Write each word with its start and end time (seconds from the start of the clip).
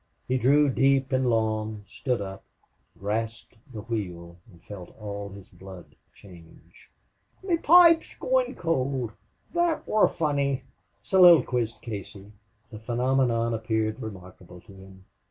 He 0.27 0.39
drew 0.39 0.67
deep 0.67 1.11
and 1.11 1.29
long, 1.29 1.83
stood 1.85 2.21
up, 2.21 2.41
grasped 2.97 3.55
the 3.71 3.81
wheel, 3.81 4.35
and 4.51 4.59
felt 4.63 4.97
all 4.99 5.29
his 5.29 5.47
blood 5.49 5.95
change. 6.11 6.89
"Me 7.43 7.55
poipe 7.55 8.01
goin' 8.19 8.55
cold 8.55 9.11
that 9.53 9.87
wor 9.87 10.07
funny!" 10.07 10.63
soliloquized 11.03 11.81
Casey. 11.83 12.31
The 12.71 12.79
phenomenon 12.79 13.53
appeared 13.53 14.01
remarkable 14.01 14.59
to 14.61 14.73
him. 14.73 15.05